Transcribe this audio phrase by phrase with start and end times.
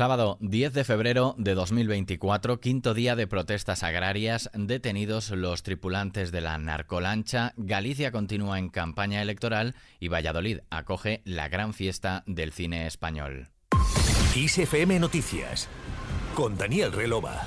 [0.00, 6.40] Sábado 10 de febrero de 2024, quinto día de protestas agrarias, detenidos los tripulantes de
[6.40, 12.86] la narcolancha, Galicia continúa en campaña electoral y Valladolid acoge la gran fiesta del cine
[12.86, 13.50] español.
[14.98, 15.68] Noticias
[16.34, 17.46] con Daniel Relova.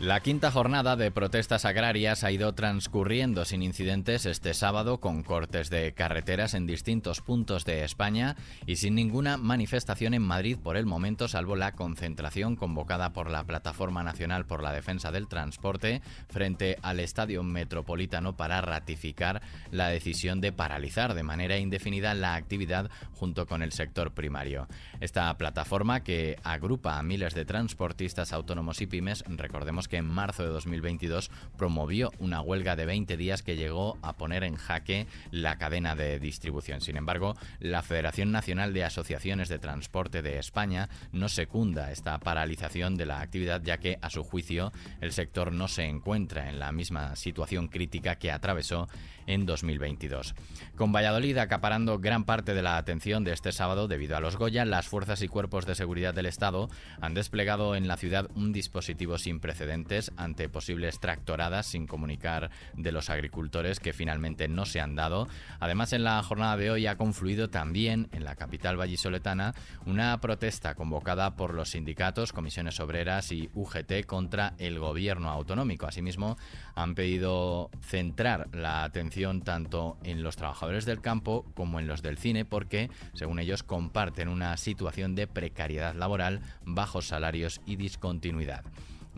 [0.00, 5.70] La quinta jornada de protestas agrarias ha ido transcurriendo sin incidentes este sábado con cortes
[5.70, 10.86] de carreteras en distintos puntos de España y sin ninguna manifestación en Madrid por el
[10.86, 16.78] momento, salvo la concentración convocada por la Plataforma Nacional por la Defensa del Transporte frente
[16.82, 19.42] al Estadio Metropolitano para ratificar
[19.72, 24.68] la decisión de paralizar de manera indefinida la actividad junto con el sector primario.
[25.00, 30.42] Esta plataforma que agrupa a miles de transportistas autónomos y pymes, recordemos que en marzo
[30.42, 35.58] de 2022 promovió una huelga de 20 días que llegó a poner en jaque la
[35.58, 36.80] cadena de distribución.
[36.80, 42.96] Sin embargo, la Federación Nacional de Asociaciones de Transporte de España no secunda esta paralización
[42.96, 46.72] de la actividad ya que, a su juicio, el sector no se encuentra en la
[46.72, 48.88] misma situación crítica que atravesó
[49.26, 50.34] en 2022.
[50.74, 54.64] Con Valladolid acaparando gran parte de la atención de este sábado debido a los Goya,
[54.64, 56.68] las fuerzas y cuerpos de seguridad del Estado
[57.00, 59.77] han desplegado en la ciudad un dispositivo sin precedentes
[60.16, 65.28] ante posibles tractoradas sin comunicar de los agricultores que finalmente no se han dado.
[65.60, 69.54] Además, en la jornada de hoy ha confluido también en la capital vallisoletana
[69.86, 75.86] una protesta convocada por los sindicatos, comisiones obreras y UGT contra el gobierno autonómico.
[75.86, 76.36] Asimismo,
[76.74, 82.18] han pedido centrar la atención tanto en los trabajadores del campo como en los del
[82.18, 88.64] cine porque, según ellos, comparten una situación de precariedad laboral, bajos salarios y discontinuidad.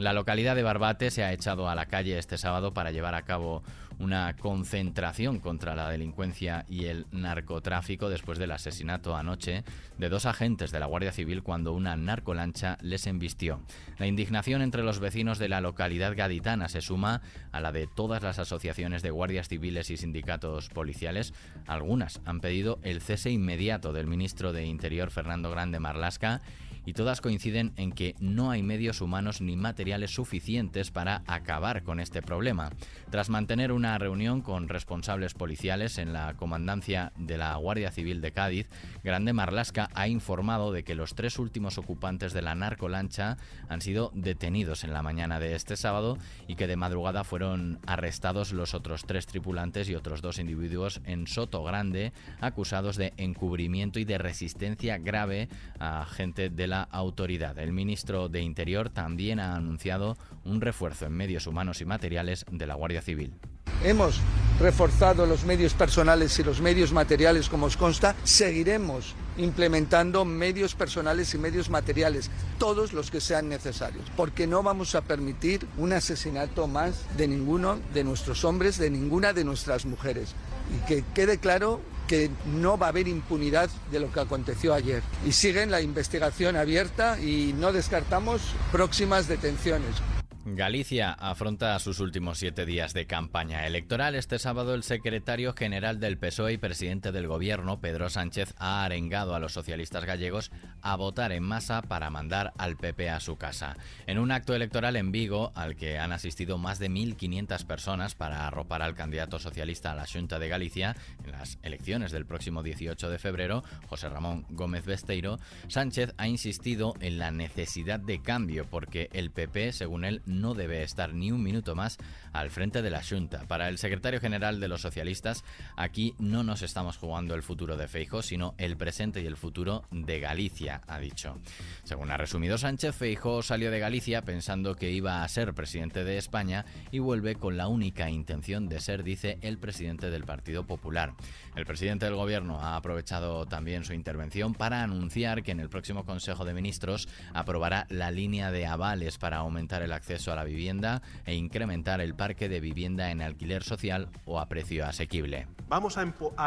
[0.01, 3.21] La localidad de Barbate se ha echado a la calle este sábado para llevar a
[3.27, 3.63] cabo
[3.99, 9.63] una concentración contra la delincuencia y el narcotráfico después del asesinato anoche
[9.99, 13.61] de dos agentes de la Guardia Civil cuando una narcolancha les embistió.
[13.99, 17.21] La indignación entre los vecinos de la localidad gaditana se suma
[17.53, 21.35] a la de todas las asociaciones de guardias civiles y sindicatos policiales.
[21.67, 26.41] Algunas han pedido el cese inmediato del ministro de Interior Fernando Grande Marlasca
[26.91, 32.01] y todas coinciden en que no hay medios humanos ni materiales suficientes para acabar con
[32.01, 32.71] este problema.
[33.11, 38.33] Tras mantener una reunión con responsables policiales en la comandancia de la Guardia Civil de
[38.33, 38.69] Cádiz,
[39.05, 43.37] Grande Marlasca ha informado de que los tres últimos ocupantes de la narcolancha
[43.69, 46.19] han sido detenidos en la mañana de este sábado
[46.49, 51.29] y que de madrugada fueron arrestados los otros tres tripulantes y otros dos individuos en
[51.29, 57.59] Soto Grande acusados de encubrimiento y de resistencia grave a gente de la autoridad.
[57.59, 62.67] El ministro de Interior también ha anunciado un refuerzo en medios humanos y materiales de
[62.67, 63.35] la Guardia Civil.
[63.83, 64.21] Hemos
[64.61, 68.15] reforzado los medios personales y los medios materiales, como os consta.
[68.25, 74.95] Seguiremos implementando medios personales y medios materiales, todos los que sean necesarios, porque no vamos
[74.95, 80.35] a permitir un asesinato más de ninguno de nuestros hombres, de ninguna de nuestras mujeres.
[80.77, 81.81] Y que quede claro
[82.11, 85.01] que no va a haber impunidad de lo que aconteció ayer.
[85.25, 89.95] Y siguen la investigación abierta y no descartamos próximas detenciones.
[90.43, 94.15] Galicia afronta sus últimos siete días de campaña electoral.
[94.15, 99.35] Este sábado el secretario general del PSOE y presidente del gobierno, Pedro Sánchez, ha arengado
[99.35, 103.77] a los socialistas gallegos a votar en masa para mandar al PP a su casa.
[104.07, 108.47] En un acto electoral en Vigo, al que han asistido más de 1.500 personas para
[108.47, 113.11] arropar al candidato socialista a la Junta de Galicia en las elecciones del próximo 18
[113.11, 119.11] de febrero, José Ramón Gómez Besteiro, Sánchez ha insistido en la necesidad de cambio porque
[119.13, 121.99] el PP, según él, no debe estar ni un minuto más
[122.33, 123.45] al frente de la Junta.
[123.47, 125.45] Para el secretario general de los socialistas,
[125.77, 129.85] aquí no nos estamos jugando el futuro de Feijo, sino el presente y el futuro
[129.91, 131.39] de Galicia, ha dicho.
[131.85, 136.19] Según ha resumido Sánchez, Feijo salió de Galicia pensando que iba a ser presidente de
[136.19, 141.15] España y vuelve con la única intención de ser, dice, el presidente del Partido Popular.
[141.57, 146.05] El presidente del gobierno ha aprovechado también su intervención para anunciar que en el próximo
[146.05, 151.03] Consejo de Ministros aprobará la línea de avales para aumentar el acceso a la vivienda
[151.25, 155.47] e incrementar el parque de vivienda en alquiler social o a precio asequible.
[155.69, 156.03] Vamos a,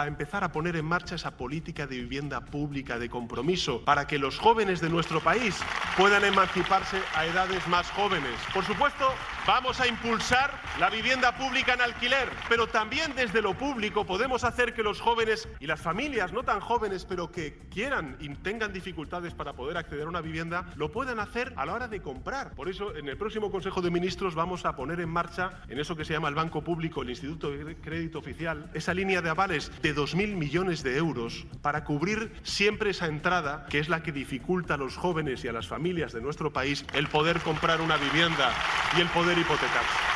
[0.05, 4.37] empezar a poner en marcha esa política de vivienda pública de compromiso para que los
[4.37, 5.55] jóvenes de nuestro país
[5.95, 8.37] puedan emanciparse a edades más jóvenes.
[8.53, 9.07] Por supuesto,
[9.45, 14.73] Vamos a impulsar la vivienda pública en alquiler, pero también desde lo público podemos hacer
[14.73, 19.33] que los jóvenes y las familias no tan jóvenes, pero que quieran y tengan dificultades
[19.33, 22.55] para poder acceder a una vivienda, lo puedan hacer a la hora de comprar.
[22.55, 25.97] Por eso, en el próximo Consejo de Ministros vamos a poner en marcha, en eso
[25.97, 29.73] que se llama el Banco Público, el Instituto de Crédito Oficial, esa línea de avales
[29.81, 34.75] de 2.000 millones de euros para cubrir siempre esa entrada que es la que dificulta
[34.75, 38.53] a los jóvenes y a las familias de nuestro país el poder comprar una vivienda
[38.97, 40.12] y el poder hipotecar.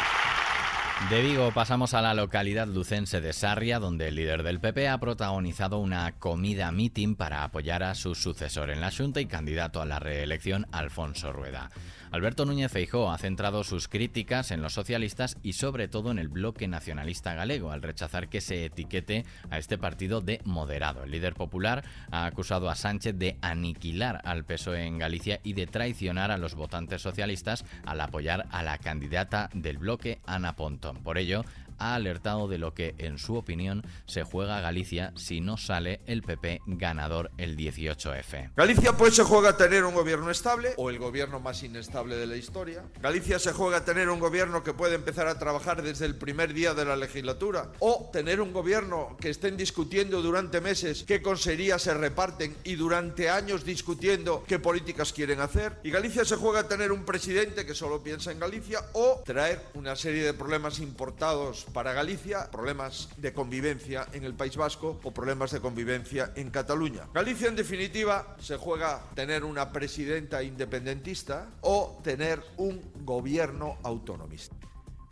[1.10, 4.98] De Vigo pasamos a la localidad lucense de Sarria, donde el líder del PP ha
[4.98, 9.86] protagonizado una comida meeting para apoyar a su sucesor en la Junta y candidato a
[9.86, 11.70] la reelección, Alfonso Rueda.
[12.12, 16.30] Alberto Núñez Feijóo ha centrado sus críticas en los socialistas y sobre todo en el
[16.30, 21.04] bloque nacionalista galego, al rechazar que se etiquete a este partido de moderado.
[21.04, 25.68] El líder popular ha acusado a Sánchez de aniquilar al PSOE en Galicia y de
[25.68, 30.56] traicionar a los votantes socialistas al apoyar a la candidata del bloque, Ana
[30.96, 31.46] Por ello,
[31.80, 36.22] ha alertado de lo que, en su opinión, se juega Galicia si no sale el
[36.22, 38.52] PP ganador el 18F.
[38.56, 42.28] Galicia pues se juega a tener un gobierno estable o el gobierno más inestable de
[42.28, 42.84] la historia.
[43.02, 46.54] Galicia se juega a tener un gobierno que puede empezar a trabajar desde el primer
[46.54, 51.82] día de la legislatura o tener un gobierno que estén discutiendo durante meses qué consejerías
[51.82, 55.80] se reparten y durante años discutiendo qué políticas quieren hacer.
[55.84, 59.62] Y Galicia se juega a tener un presidente que solo piensa en Galicia o traer
[59.74, 65.12] una serie de problemas importados para Galicia, problemas de convivencia en el País Vasco o
[65.12, 67.08] problemas de convivencia en Cataluña.
[67.14, 74.56] Galicia, en definitiva, se juega tener una presidenta independentista o tener un gobierno autonomista.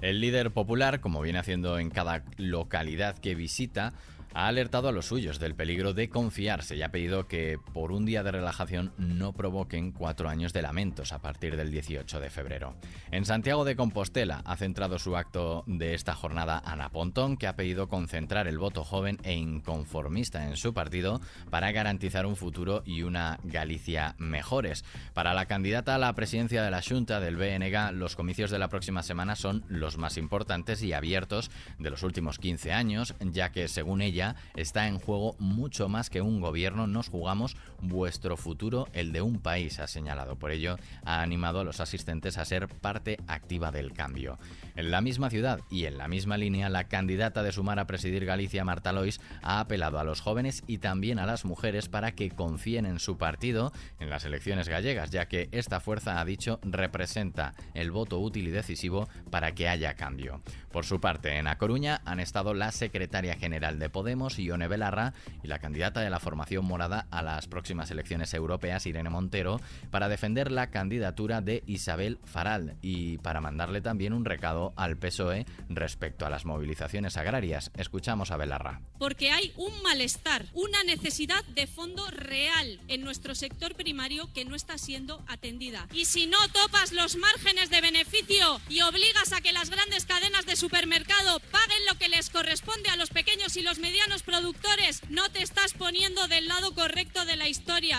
[0.01, 3.93] El líder popular, como viene haciendo en cada localidad que visita,
[4.35, 8.05] ha alertado a los suyos del peligro de confiarse y ha pedido que por un
[8.05, 12.75] día de relajación no provoquen cuatro años de lamentos a partir del 18 de febrero.
[13.11, 17.55] En Santiago de Compostela ha centrado su acto de esta jornada Ana Pontón, que ha
[17.55, 23.03] pedido concentrar el voto joven e inconformista en su partido para garantizar un futuro y
[23.03, 24.83] una Galicia mejores.
[25.13, 28.67] Para la candidata a la presidencia de la Junta del BNG, los comicios de la
[28.67, 33.69] próxima semana son los más importantes y abiertos de los últimos 15 años, ya que
[33.69, 34.24] según ella
[34.55, 36.87] está en juego mucho más que un gobierno.
[36.87, 40.37] Nos jugamos vuestro futuro, el de un país, ha señalado.
[40.37, 44.37] Por ello, ha animado a los asistentes a ser parte activa del cambio.
[44.75, 48.25] En la misma ciudad y en la misma línea, la candidata de Sumar a presidir
[48.25, 52.31] Galicia, Marta Lois, ha apelado a los jóvenes y también a las mujeres para que
[52.31, 57.53] confíen en su partido en las elecciones gallegas, ya que esta fuerza, ha dicho, representa
[57.73, 60.41] el voto útil y decisivo para que haya cambio.
[60.71, 65.13] Por su parte, en A Coruña han estado la secretaria general de Podemos, Ione Belarra,
[65.43, 69.59] y la candidata de la formación morada a las próximas elecciones europeas, Irene Montero,
[69.91, 75.45] para defender la candidatura de Isabel Faral y para mandarle también un recado al PSOE
[75.69, 77.71] respecto a las movilizaciones agrarias.
[77.75, 78.81] Escuchamos a Belarra.
[78.99, 84.55] Porque hay un malestar, una necesidad de fondo real en nuestro sector primario que no
[84.55, 85.87] está siendo atendida.
[85.93, 90.45] Y si no topas los márgenes de beneficio y obligas a que las grandes cadenas
[90.45, 95.29] de supermercado paguen lo que les corresponde a los pequeños y los medianos productores, no
[95.29, 97.54] te estás poniendo del lado correcto de la historia,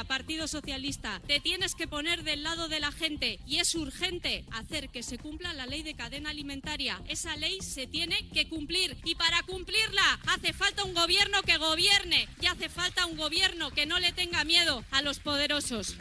[0.07, 1.21] Partido Socialista.
[1.27, 5.19] Te tienes que poner del lado de la gente y es urgente hacer que se
[5.19, 7.01] cumpla la ley de cadena alimentaria.
[7.09, 12.29] Esa ley se tiene que cumplir y para cumplirla hace falta un gobierno que gobierne
[12.41, 15.97] y hace falta un gobierno que no le tenga miedo a los poderosos.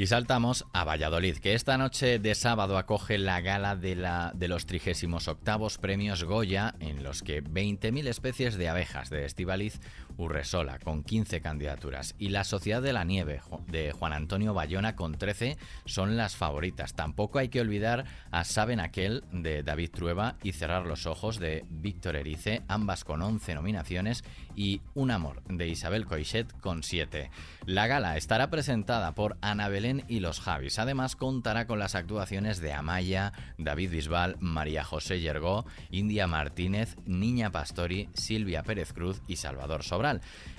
[0.00, 4.48] Y saltamos a Valladolid, que esta noche de sábado acoge la gala de, la, de
[4.48, 5.38] los 38
[5.78, 9.78] premios Goya, en los que 20.000 especies de abejas de Estivaliz
[10.20, 15.16] Urresola, con 15 candidaturas, y La Sociedad de la Nieve, de Juan Antonio Bayona, con
[15.16, 15.56] 13,
[15.86, 16.94] son las favoritas.
[16.94, 21.64] Tampoco hay que olvidar a Saben Aquel, de David Trueba, y Cerrar los Ojos, de
[21.70, 24.22] Víctor Erice, ambas con 11 nominaciones,
[24.54, 27.30] y Un Amor, de Isabel Coixet, con 7.
[27.64, 30.78] La gala estará presentada por Ana Belén y los Javis.
[30.78, 37.50] Además, contará con las actuaciones de Amaya, David Bisbal, María José Yergó, India Martínez, Niña
[37.50, 40.09] Pastori, Silvia Pérez Cruz y Salvador Sobral.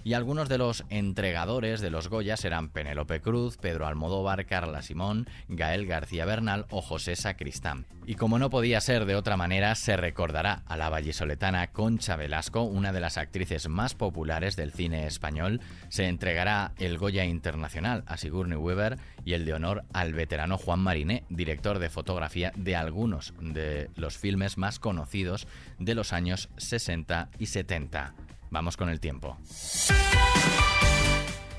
[0.04, 5.28] Y algunos de los entregadores de los Goya serán Penélope Cruz, Pedro Almodóvar, Carla Simón,
[5.48, 7.86] Gael García Bernal o José Sacristán.
[8.08, 12.64] Y como no podía ser de otra manera, se recordará a la vallisoletana Concha Velasco,
[12.64, 15.62] una de las actrices más populares del cine español.
[15.90, 20.80] Se entregará el Goya Internacional a Sigourney Weaver y el de honor al veterano Juan
[20.80, 27.30] Mariné, director de fotografía de algunos de los filmes más conocidos de los años 60
[27.38, 28.16] y 70.
[28.52, 29.38] Vamos con el tiempo.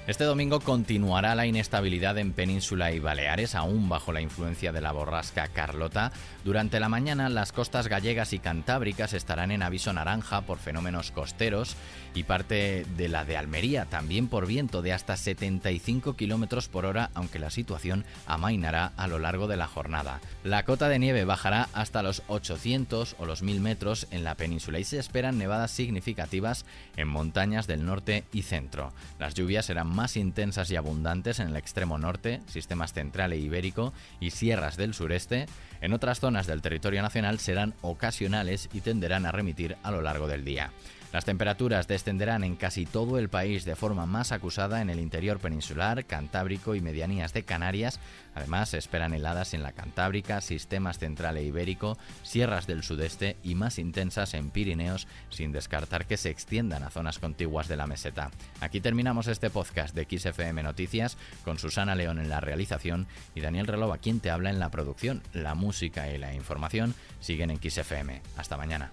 [0.09, 4.91] Este domingo continuará la inestabilidad en Península y Baleares, aún bajo la influencia de la
[4.91, 6.11] borrasca Carlota.
[6.45, 11.77] Durante la mañana las costas gallegas y cantábricas estarán en aviso naranja por fenómenos costeros
[12.15, 17.11] y parte de la de Almería también por viento de hasta 75 kilómetros por hora,
[17.15, 20.21] aunque la situación amainará a lo largo de la jornada.
[20.43, 24.81] La cota de nieve bajará hasta los 800 o los 1000 metros en la península
[24.81, 26.65] y se esperan nevadas significativas
[26.97, 28.93] en montañas del norte y centro.
[29.21, 33.93] Las lluvias serán más intensas y abundantes en el extremo norte, sistemas central e ibérico
[34.21, 35.47] y sierras del sureste.
[35.81, 40.27] En otras zonas del territorio nacional serán ocasionales y tenderán a remitir a lo largo
[40.27, 40.73] del día.
[41.13, 45.41] Las temperaturas descenderán en casi todo el país de forma más acusada en el interior
[45.41, 48.01] peninsular, Cantábrico y medianías de Canarias.
[48.35, 53.55] Además, se esperan heladas en la Cantábrica, sistemas central e ibérico, sierras del sudeste y
[53.55, 58.31] más intensas en Pirineos, sin descartar que se extiendan a zonas contiguas de la meseta.
[58.61, 63.67] Aquí terminamos este podcast de XFM Noticias con Susana León en la realización y Daniel
[63.67, 65.23] Relova quien te habla en la producción.
[65.35, 68.23] La música y la información siguen en XFM.
[68.39, 68.91] Hasta mañana.